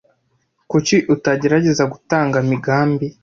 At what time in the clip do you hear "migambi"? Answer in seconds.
2.49-3.07